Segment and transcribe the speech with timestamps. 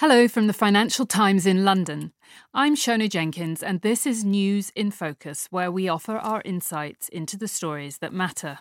[0.00, 2.12] Hello from the Financial Times in London.
[2.52, 7.38] I'm Siona Jenkins, and this is News in Focus, where we offer our insights into
[7.38, 8.58] the stories that matter.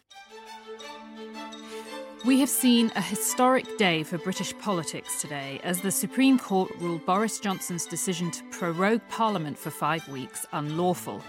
[2.23, 7.05] We have seen a historic day for British politics today as the Supreme Court ruled
[7.05, 11.21] Boris Johnson's decision to prorogue Parliament for five weeks unlawful.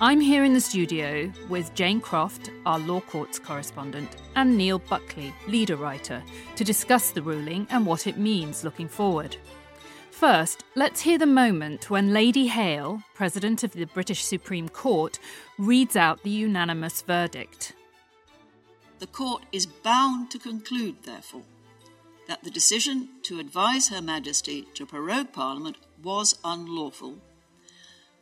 [0.00, 5.34] I'm here in the studio with Jane Croft, our Law Courts correspondent, and Neil Buckley,
[5.48, 6.22] leader writer,
[6.54, 9.36] to discuss the ruling and what it means looking forward.
[10.12, 15.18] First, let's hear the moment when Lady Hale, President of the British Supreme Court,
[15.58, 17.72] reads out the unanimous verdict.
[19.00, 21.42] The Court is bound to conclude, therefore,
[22.28, 27.18] that the decision to advise Her Majesty to prorogue Parliament was unlawful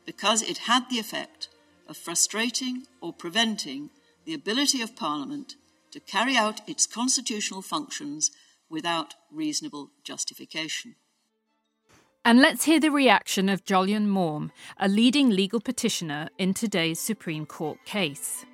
[0.07, 1.49] because it had the effect
[1.89, 3.91] of frustrating or preventing
[4.25, 5.55] the ability of Parliament
[5.93, 8.31] to carry out its constitutional functions
[8.69, 10.97] without reasonable justification.
[12.25, 17.47] And let's hear the reaction of Jolyon Maugham, a leading legal petitioner in today's Supreme
[17.47, 18.45] Court case.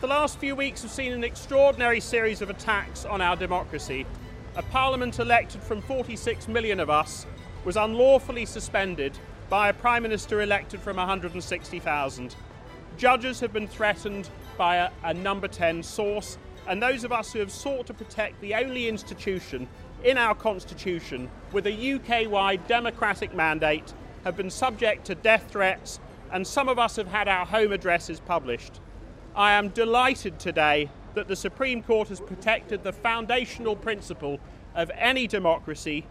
[0.00, 4.06] The last few weeks have seen an extraordinary series of attacks on our democracy.
[4.56, 7.26] A parliament elected from 46 million of us
[7.64, 9.16] was unlawfully suspended
[9.48, 12.36] by a Prime Minister elected from 160,000.
[12.98, 17.38] Judges have been threatened by a, a, number 10 source, and those of us who
[17.38, 19.66] have sought to protect the only institution
[20.04, 25.98] in our Constitution with a UK wide democratic mandate have been subject to death threats,
[26.30, 28.80] and some of us have had our home addresses published.
[29.34, 34.40] I am delighted today that the Supreme Court has protected the foundational principle
[34.74, 36.04] of any democracy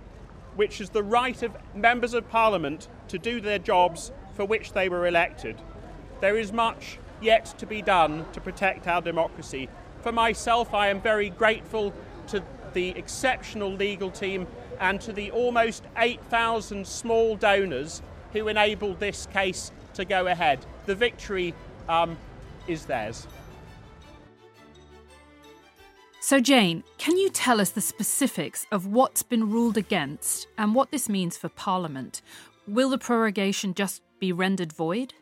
[0.57, 4.89] which is the right of members of parliament to do their jobs for which they
[4.89, 5.55] were elected.
[6.19, 9.69] There is much yet to be done to protect our democracy.
[10.01, 11.93] For myself, I am very grateful
[12.27, 14.47] to the exceptional legal team
[14.79, 18.01] and to the almost 8,000 small donors
[18.33, 20.65] who enabled this case to go ahead.
[20.87, 21.53] The victory
[21.87, 22.17] um,
[22.67, 23.27] is theirs.
[26.27, 30.91] So, Jane, can you tell us the specifics of what's been ruled against and what
[30.91, 32.21] this means for Parliament?
[32.67, 35.13] Will the prorogation just be rendered void?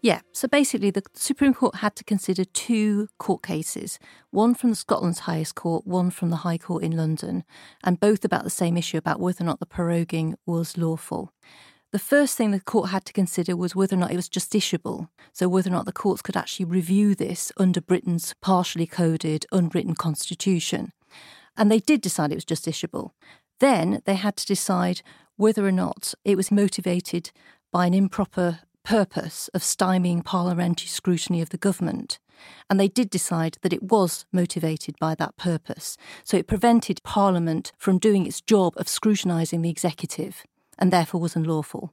[0.00, 3.98] Yeah, so basically, the Supreme Court had to consider two court cases
[4.30, 7.44] one from the Scotland's highest court, one from the High Court in London,
[7.84, 11.34] and both about the same issue about whether or not the proroguing was lawful.
[11.92, 15.08] The first thing the court had to consider was whether or not it was justiciable,
[15.32, 19.96] so whether or not the courts could actually review this under Britain's partially coded, unwritten
[19.96, 20.92] constitution.
[21.56, 23.10] And they did decide it was justiciable.
[23.58, 25.02] Then they had to decide
[25.34, 27.32] whether or not it was motivated
[27.72, 32.20] by an improper purpose of stymieing parliamentary scrutiny of the government.
[32.70, 35.96] And they did decide that it was motivated by that purpose.
[36.22, 40.44] So it prevented Parliament from doing its job of scrutinising the executive
[40.80, 41.92] and therefore was unlawful.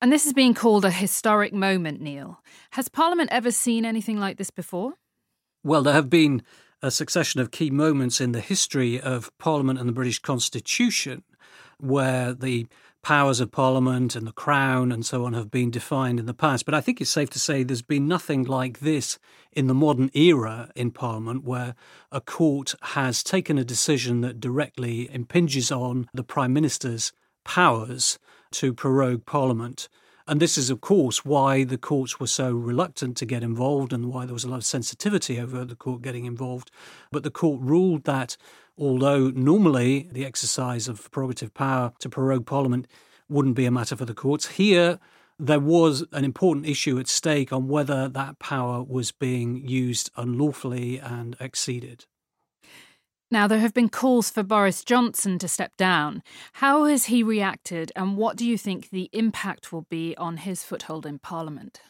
[0.00, 2.42] And this is being called a historic moment, Neil.
[2.72, 4.94] Has Parliament ever seen anything like this before?
[5.62, 6.42] Well, there have been
[6.82, 11.22] a succession of key moments in the history of Parliament and the British Constitution
[11.78, 12.66] where the
[13.02, 16.64] powers of Parliament and the Crown and so on have been defined in the past.
[16.64, 19.18] But I think it's safe to say there's been nothing like this
[19.52, 21.74] in the modern era in Parliament where
[22.10, 27.12] a court has taken a decision that directly impinges on the Prime Minister's
[27.44, 28.18] powers
[28.52, 29.88] to prorogue Parliament.
[30.26, 34.06] And this is, of course, why the courts were so reluctant to get involved and
[34.06, 36.70] why there was a lot of sensitivity over the court getting involved.
[37.10, 38.36] But the court ruled that
[38.78, 42.86] although normally the exercise of prerogative power to prorogue Parliament
[43.28, 44.98] wouldn't be a matter for the courts, here
[45.38, 51.00] there was an important issue at stake on whether that power was being used unlawfully
[51.00, 52.06] and exceeded.
[53.32, 56.22] Now, there have been calls for Boris Johnson to step down.
[56.52, 60.62] How has he reacted, and what do you think the impact will be on his
[60.62, 61.80] foothold in Parliament?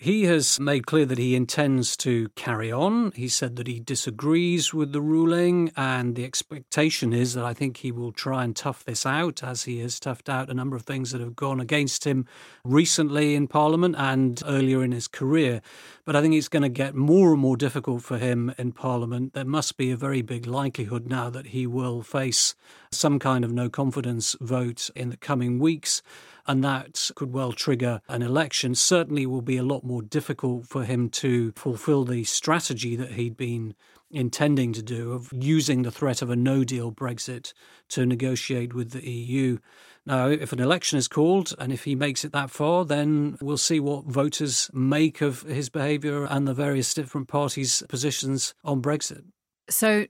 [0.00, 3.10] He has made clear that he intends to carry on.
[3.16, 7.78] He said that he disagrees with the ruling, and the expectation is that I think
[7.78, 10.82] he will try and tough this out, as he has toughed out a number of
[10.82, 12.26] things that have gone against him
[12.62, 15.60] recently in Parliament and earlier in his career.
[16.04, 19.32] But I think it's going to get more and more difficult for him in Parliament.
[19.32, 22.54] There must be a very big likelihood now that he will face
[22.92, 26.02] some kind of no confidence vote in the coming weeks
[26.48, 28.74] and that could well trigger an election.
[28.74, 33.36] Certainly will be a lot more difficult for him to fulfill the strategy that he'd
[33.36, 33.74] been
[34.10, 37.52] intending to do of using the threat of a no deal Brexit
[37.90, 39.58] to negotiate with the EU.
[40.06, 43.58] Now, if an election is called and if he makes it that far, then we'll
[43.58, 49.24] see what voters make of his behaviour and the various different parties' positions on Brexit.
[49.68, 50.06] So,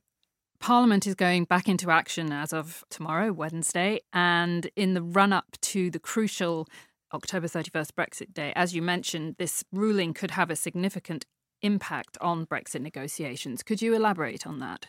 [0.61, 5.57] Parliament is going back into action as of tomorrow, Wednesday, and in the run up
[5.63, 6.67] to the crucial
[7.15, 11.25] October 31st Brexit Day, as you mentioned, this ruling could have a significant
[11.63, 13.63] impact on Brexit negotiations.
[13.63, 14.89] Could you elaborate on that?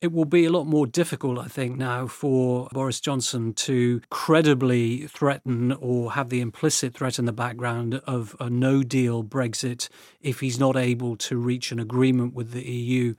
[0.00, 5.06] It will be a lot more difficult, I think, now for Boris Johnson to credibly
[5.06, 9.88] threaten or have the implicit threat in the background of a no deal Brexit
[10.20, 13.14] if he's not able to reach an agreement with the EU.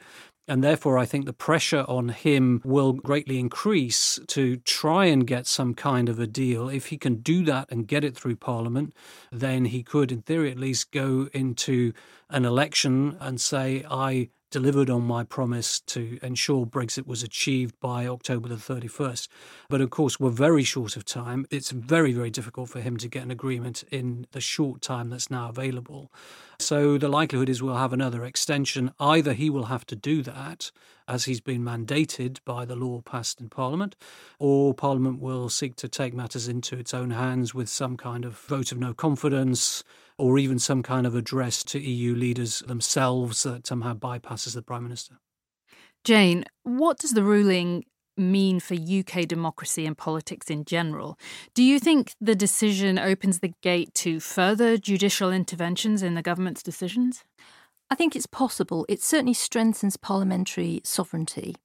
[0.48, 5.48] And therefore, I think the pressure on him will greatly increase to try and get
[5.48, 6.70] some kind of a deal.
[6.70, 8.94] If he can do that and get it through Parliament,
[9.32, 11.94] then he could, in theory at least, go into
[12.30, 18.08] an election and say, I delivered on my promise to ensure Brexit was achieved by
[18.08, 19.28] October the 31st.
[19.70, 21.46] But of course, we're very short of time.
[21.50, 25.30] It's very, very difficult for him to get an agreement in the short time that's
[25.30, 26.12] now available.
[26.60, 28.92] So the likelihood is we'll have another extension.
[29.00, 30.72] Either he will have to do that,
[31.08, 33.96] as he's been mandated by the law passed in Parliament,
[34.40, 38.38] or Parliament will seek to take matters into its own hands with some kind of
[38.38, 39.84] vote of no confidence
[40.18, 44.84] or even some kind of address to EU leaders themselves that somehow bypasses the Prime
[44.84, 45.16] Minister.
[46.04, 47.84] Jane, what does the ruling
[48.18, 51.18] mean for UK democracy and politics in general?
[51.54, 56.64] Do you think the decision opens the gate to further judicial interventions in the government's
[56.64, 57.24] decisions?
[57.90, 58.86] I think it's possible.
[58.90, 61.56] It certainly strengthens parliamentary sovereignty.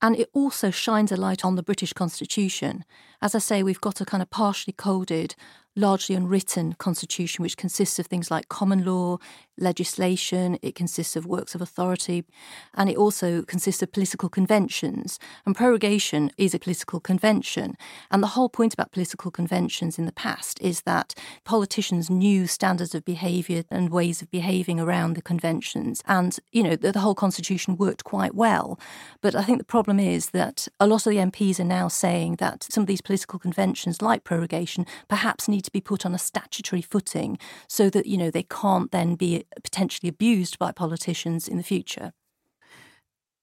[0.00, 2.84] And it also shines a light on the British Constitution.
[3.20, 5.34] As I say, we've got a kind of partially coded
[5.76, 9.18] largely unwritten constitution, which consists of things like common law,
[9.58, 12.24] legislation, it consists of works of authority,
[12.74, 15.18] and it also consists of political conventions.
[15.44, 17.76] And prorogation is a political convention.
[18.10, 21.14] And the whole point about political conventions in the past is that
[21.44, 26.02] politicians knew standards of behaviour and ways of behaving around the conventions.
[26.06, 28.78] And, you know, the, the whole constitution worked quite well.
[29.20, 32.36] But I think the problem is that a lot of the MPs are now saying
[32.36, 36.18] that some of these political conventions, like prorogation, perhaps need to be put on a
[36.18, 37.38] statutory footing
[37.68, 42.12] so that, you know, they can't then be potentially abused by politicians in the future.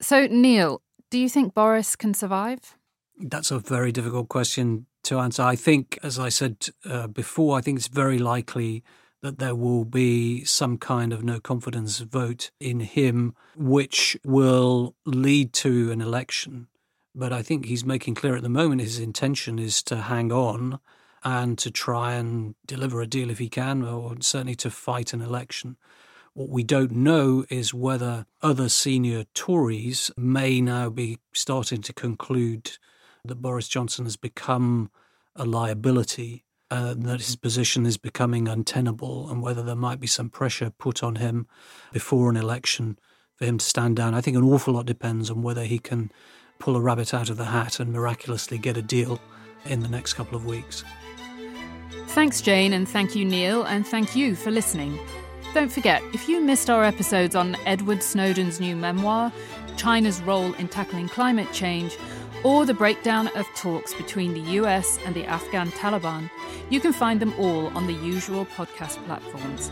[0.02, 2.76] So, Neil, do you think Boris can survive?
[3.20, 5.44] That's a very difficult question to answer.
[5.44, 8.84] I think, as I said uh, before, I think it's very likely
[9.22, 15.54] that there will be some kind of no confidence vote in him, which will lead
[15.54, 16.68] to an election.
[17.16, 20.80] But I think he's making clear at the moment his intention is to hang on
[21.24, 25.22] and to try and deliver a deal if he can, or certainly to fight an
[25.22, 25.78] election.
[26.34, 32.78] What we don't know is whether other senior Tories may now be starting to conclude
[33.24, 34.90] that Boris Johnson has become
[35.36, 40.30] a liability, uh, that his position is becoming untenable, and whether there might be some
[40.30, 41.48] pressure put on him
[41.92, 42.98] before an election
[43.36, 44.14] for him to stand down.
[44.14, 46.12] I think an awful lot depends on whether he can
[46.60, 49.20] pull a rabbit out of the hat and miraculously get a deal
[49.66, 50.84] in the next couple of weeks.
[52.14, 55.00] Thanks, Jane, and thank you, Neil, and thank you for listening.
[55.56, 59.34] Don't forget, if you missed our episodes on Edward Snowden's new memoir,
[59.78, 61.98] China's role in tackling climate change,
[62.44, 66.30] or the breakdown of talks between the US and the Afghan Taliban,
[66.70, 69.72] you can find them all on the usual podcast platforms.